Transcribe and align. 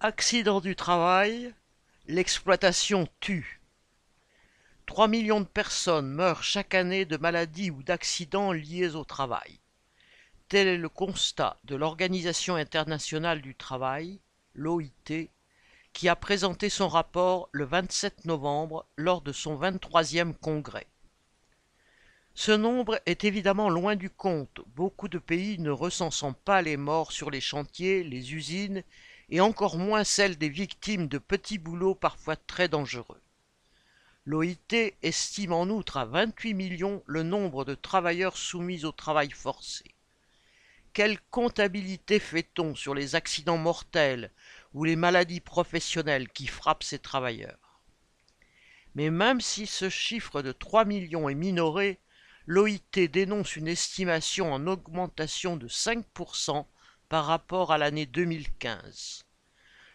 Accident 0.00 0.60
du 0.60 0.76
travail, 0.76 1.52
l'exploitation 2.06 3.08
tue. 3.18 3.60
3 4.86 5.08
millions 5.08 5.40
de 5.40 5.44
personnes 5.44 6.08
meurent 6.08 6.44
chaque 6.44 6.76
année 6.76 7.04
de 7.04 7.16
maladies 7.16 7.72
ou 7.72 7.82
d'accidents 7.82 8.52
liés 8.52 8.94
au 8.94 9.02
travail. 9.02 9.58
Tel 10.48 10.68
est 10.68 10.76
le 10.76 10.88
constat 10.88 11.58
de 11.64 11.74
l'Organisation 11.74 12.54
internationale 12.54 13.42
du 13.42 13.56
travail, 13.56 14.20
l'OIT, 14.54 15.30
qui 15.92 16.08
a 16.08 16.14
présenté 16.14 16.68
son 16.68 16.86
rapport 16.86 17.48
le 17.50 17.64
27 17.64 18.24
novembre 18.24 18.86
lors 18.94 19.20
de 19.20 19.32
son 19.32 19.58
23e 19.58 20.32
congrès. 20.32 20.86
Ce 22.36 22.52
nombre 22.52 23.00
est 23.06 23.24
évidemment 23.24 23.68
loin 23.68 23.96
du 23.96 24.10
compte, 24.10 24.60
beaucoup 24.76 25.08
de 25.08 25.18
pays 25.18 25.58
ne 25.58 25.70
recensant 25.70 26.34
pas 26.34 26.62
les 26.62 26.76
morts 26.76 27.10
sur 27.10 27.32
les 27.32 27.40
chantiers, 27.40 28.04
les 28.04 28.32
usines 28.32 28.84
et 29.30 29.40
encore 29.40 29.76
moins 29.76 30.04
celles 30.04 30.38
des 30.38 30.48
victimes 30.48 31.08
de 31.08 31.18
petits 31.18 31.58
boulots 31.58 31.94
parfois 31.94 32.36
très 32.36 32.68
dangereux. 32.68 33.20
L'OIT 34.24 34.94
estime 35.02 35.52
en 35.52 35.68
outre 35.68 35.96
à 35.96 36.04
28 36.04 36.54
millions 36.54 37.02
le 37.06 37.22
nombre 37.22 37.64
de 37.64 37.74
travailleurs 37.74 38.36
soumis 38.36 38.84
au 38.84 38.92
travail 38.92 39.30
forcé. 39.30 39.84
Quelle 40.92 41.18
comptabilité 41.30 42.18
fait-on 42.18 42.74
sur 42.74 42.94
les 42.94 43.14
accidents 43.14 43.58
mortels 43.58 44.30
ou 44.74 44.84
les 44.84 44.96
maladies 44.96 45.40
professionnelles 45.40 46.28
qui 46.28 46.46
frappent 46.46 46.82
ces 46.82 46.98
travailleurs? 46.98 47.80
Mais 48.94 49.10
même 49.10 49.40
si 49.40 49.66
ce 49.66 49.88
chiffre 49.88 50.42
de 50.42 50.52
3 50.52 50.84
millions 50.84 51.28
est 51.28 51.34
minoré, 51.34 51.98
l'OIT 52.46 53.08
dénonce 53.10 53.56
une 53.56 53.68
estimation 53.68 54.52
en 54.52 54.66
augmentation 54.66 55.56
de 55.56 55.68
5% 55.68 56.66
par 57.08 57.24
rapport 57.26 57.72
à 57.72 57.78
l'année 57.78 58.06
2015. 58.06 59.24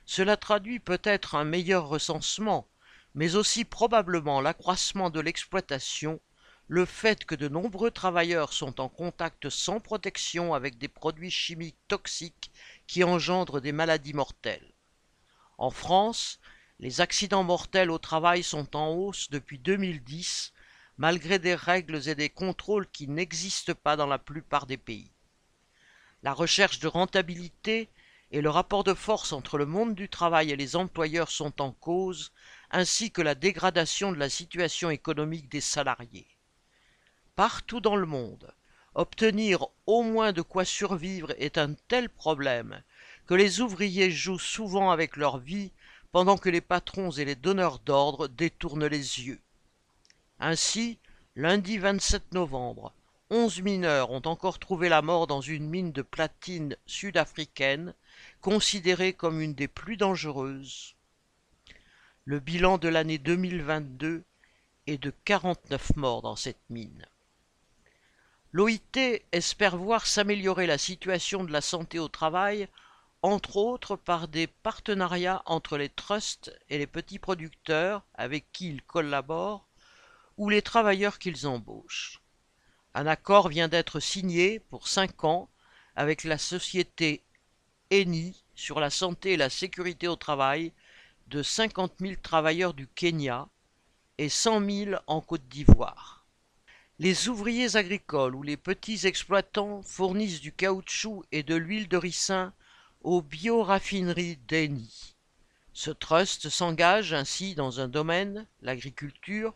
Cela 0.05 0.35
traduit 0.35 0.79
peut-être 0.79 1.35
un 1.35 1.43
meilleur 1.43 1.87
recensement, 1.87 2.67
mais 3.15 3.35
aussi 3.35 3.65
probablement 3.65 4.41
l'accroissement 4.41 5.09
de 5.09 5.19
l'exploitation, 5.19 6.19
le 6.67 6.85
fait 6.85 7.25
que 7.25 7.35
de 7.35 7.47
nombreux 7.47 7.91
travailleurs 7.91 8.53
sont 8.53 8.81
en 8.81 8.89
contact 8.89 9.49
sans 9.49 9.79
protection 9.79 10.53
avec 10.53 10.77
des 10.77 10.87
produits 10.87 11.29
chimiques 11.29 11.77
toxiques 11.87 12.51
qui 12.87 13.03
engendrent 13.03 13.61
des 13.61 13.71
maladies 13.71 14.13
mortelles. 14.13 14.73
En 15.57 15.69
France, 15.69 16.39
les 16.79 17.01
accidents 17.01 17.43
mortels 17.43 17.91
au 17.91 17.99
travail 17.99 18.43
sont 18.43 18.75
en 18.75 18.89
hausse 18.89 19.29
depuis 19.29 19.59
2010, 19.59 20.53
malgré 20.97 21.37
des 21.37 21.55
règles 21.55 22.07
et 22.09 22.15
des 22.15 22.29
contrôles 22.29 22.89
qui 22.89 23.07
n'existent 23.07 23.75
pas 23.75 23.95
dans 23.95 24.07
la 24.07 24.19
plupart 24.19 24.65
des 24.65 24.77
pays. 24.77 25.11
La 26.23 26.33
recherche 26.33 26.79
de 26.79 26.87
rentabilité 26.87 27.89
et 28.31 28.41
le 28.41 28.49
rapport 28.49 28.85
de 28.85 28.93
force 28.93 29.33
entre 29.33 29.57
le 29.57 29.65
monde 29.65 29.93
du 29.93 30.07
travail 30.07 30.51
et 30.51 30.55
les 30.55 30.77
employeurs 30.77 31.29
sont 31.29 31.61
en 31.61 31.73
cause, 31.73 32.31
ainsi 32.71 33.11
que 33.11 33.21
la 33.21 33.35
dégradation 33.35 34.11
de 34.11 34.17
la 34.17 34.29
situation 34.29 34.89
économique 34.89 35.49
des 35.49 35.61
salariés. 35.61 36.27
Partout 37.35 37.81
dans 37.81 37.97
le 37.97 38.05
monde, 38.05 38.53
obtenir 38.95 39.67
au 39.85 40.01
moins 40.01 40.31
de 40.31 40.41
quoi 40.41 40.63
survivre 40.63 41.33
est 41.37 41.57
un 41.57 41.73
tel 41.89 42.07
problème 42.07 42.81
que 43.27 43.33
les 43.33 43.59
ouvriers 43.59 44.09
jouent 44.09 44.39
souvent 44.39 44.91
avec 44.91 45.17
leur 45.17 45.39
vie 45.39 45.71
pendant 46.13 46.37
que 46.37 46.49
les 46.49 46.61
patrons 46.61 47.11
et 47.11 47.25
les 47.25 47.35
donneurs 47.35 47.79
d'ordre 47.79 48.29
détournent 48.29 48.87
les 48.87 49.21
yeux. 49.21 49.41
Ainsi, 50.39 50.99
lundi 51.35 51.79
27 51.79 52.33
novembre, 52.33 52.93
Onze 53.35 53.63
mineurs 53.63 54.11
ont 54.11 54.21
encore 54.27 54.59
trouvé 54.59 54.89
la 54.89 55.01
mort 55.01 55.25
dans 55.25 55.41
une 55.41 55.67
mine 55.67 55.91
de 55.91 56.03
platine 56.03 56.77
sud-africaine, 56.85 57.95
considérée 58.41 59.13
comme 59.13 59.41
une 59.41 59.55
des 59.55 59.67
plus 59.67 59.97
dangereuses. 59.97 60.93
Le 62.25 62.39
bilan 62.39 62.77
de 62.77 62.87
l'année 62.89 63.17
2022 63.17 64.23
est 64.85 64.99
de 64.99 65.11
49 65.25 65.95
morts 65.95 66.21
dans 66.21 66.35
cette 66.35 66.61
mine. 66.69 67.07
L'OIT 68.51 69.23
espère 69.31 69.77
voir 69.77 70.05
s'améliorer 70.05 70.67
la 70.67 70.77
situation 70.77 71.43
de 71.43 71.51
la 71.51 71.61
santé 71.61 71.97
au 71.97 72.09
travail, 72.09 72.67
entre 73.23 73.57
autres 73.57 73.95
par 73.95 74.27
des 74.27 74.45
partenariats 74.45 75.41
entre 75.47 75.79
les 75.79 75.89
trusts 75.89 76.55
et 76.69 76.77
les 76.77 76.85
petits 76.85 77.17
producteurs 77.17 78.03
avec 78.13 78.51
qui 78.51 78.67
ils 78.67 78.83
collaborent, 78.83 79.67
ou 80.37 80.49
les 80.49 80.61
travailleurs 80.61 81.17
qu'ils 81.17 81.47
embauchent. 81.47 82.22
Un 82.95 83.07
accord 83.07 83.49
vient 83.49 83.69
d'être 83.69 83.99
signé 83.99 84.59
pour 84.59 84.87
cinq 84.87 85.23
ans 85.23 85.49
avec 85.95 86.23
la 86.23 86.37
société 86.37 87.23
ENI 87.91 88.43
sur 88.53 88.79
la 88.79 88.91
santé 88.91 89.33
et 89.33 89.37
la 89.37 89.49
sécurité 89.49 90.07
au 90.07 90.15
travail 90.15 90.73
de 91.25 91.41
50 91.41 91.93
000 91.99 92.13
travailleurs 92.21 92.75
du 92.75 92.85
Kenya 92.85 93.49
et 94.19 94.29
100 94.29 94.69
000 94.69 95.01
en 95.07 95.21
Côte 95.21 95.47
d'Ivoire. 95.47 96.27
Les 96.99 97.29
ouvriers 97.29 97.77
agricoles 97.77 98.35
ou 98.35 98.43
les 98.43 98.57
petits 98.57 99.07
exploitants 99.07 99.81
fournissent 99.81 100.41
du 100.41 100.51
caoutchouc 100.51 101.23
et 101.31 101.41
de 101.41 101.55
l'huile 101.55 101.87
de 101.87 101.97
ricin 101.97 102.53
aux 103.01 103.23
bioraffineries 103.23 104.37
d'ENI. 104.47 105.15
Ce 105.73 105.89
trust 105.89 106.49
s'engage 106.49 107.11
ainsi 107.11 107.55
dans 107.55 107.79
un 107.79 107.87
domaine, 107.87 108.45
l'agriculture, 108.61 109.55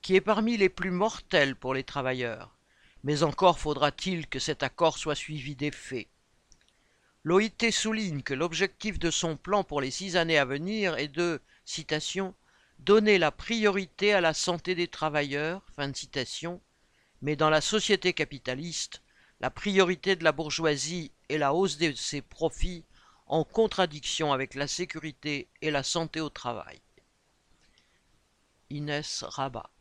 qui 0.00 0.16
est 0.16 0.20
parmi 0.20 0.56
les 0.56 0.68
plus 0.68 0.90
mortels 0.90 1.54
pour 1.54 1.74
les 1.74 1.84
travailleurs 1.84 2.58
mais 3.04 3.22
encore 3.22 3.58
faudra-t-il 3.58 4.28
que 4.28 4.38
cet 4.38 4.62
accord 4.62 4.98
soit 4.98 5.14
suivi 5.14 5.56
des 5.56 5.70
faits. 5.70 6.08
L'OIT 7.24 7.70
souligne 7.70 8.22
que 8.22 8.34
l'objectif 8.34 8.98
de 8.98 9.10
son 9.10 9.36
plan 9.36 9.64
pour 9.64 9.80
les 9.80 9.90
six 9.90 10.16
années 10.16 10.38
à 10.38 10.44
venir 10.44 10.96
est 10.96 11.08
de, 11.08 11.40
citation, 11.64 12.34
donner 12.80 13.18
la 13.18 13.30
priorité 13.30 14.12
à 14.12 14.20
la 14.20 14.34
santé 14.34 14.74
des 14.74 14.88
travailleurs, 14.88 15.62
fin 15.76 15.88
de 15.88 15.96
citation, 15.96 16.60
mais 17.20 17.36
dans 17.36 17.50
la 17.50 17.60
société 17.60 18.12
capitaliste, 18.12 19.02
la 19.40 19.50
priorité 19.50 20.16
de 20.16 20.24
la 20.24 20.32
bourgeoisie 20.32 21.12
est 21.28 21.38
la 21.38 21.54
hausse 21.54 21.78
de 21.78 21.92
ses 21.92 22.22
profits 22.22 22.84
en 23.26 23.44
contradiction 23.44 24.32
avec 24.32 24.54
la 24.54 24.66
sécurité 24.66 25.48
et 25.62 25.70
la 25.70 25.82
santé 25.82 26.20
au 26.20 26.28
travail. 26.28 26.80
Inès 28.70 29.22
Rabat 29.22 29.71